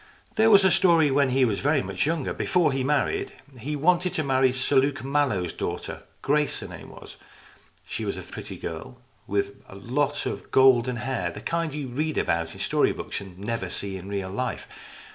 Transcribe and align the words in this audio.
There 0.33 0.49
was 0.49 0.65
a 0.65 0.71
story 0.71 1.11
when 1.11 1.29
he 1.29 1.45
was 1.45 1.59
very 1.59 1.83
much 1.83 2.07
younger, 2.07 2.33
before 2.33 2.71
he 2.71 2.83
married. 2.83 3.33
He 3.59 3.75
wanted 3.75 4.13
to 4.13 4.23
marry 4.23 4.51
Sir 4.51 4.77
Luke 4.77 5.03
Mallow's 5.03 5.53
daughter 5.53 6.01
Grace 6.23 6.61
her 6.61 6.67
name 6.67 6.89
was. 6.89 7.17
She 7.85 8.03
was 8.03 8.17
a 8.17 8.23
pretty 8.23 8.57
girl, 8.57 8.99
with 9.27 9.61
a 9.69 9.75
lot 9.75 10.25
of 10.25 10.49
golden 10.49 10.95
hair, 10.95 11.29
the 11.29 11.39
kind 11.39 11.71
that 11.71 11.77
you 11.77 11.87
read 11.87 12.17
about 12.17 12.53
in 12.55 12.59
story 12.59 12.91
books 12.93 13.21
and 13.21 13.37
never 13.37 13.69
see 13.69 13.95
in 13.95 14.09
real 14.09 14.31
life. 14.31 14.67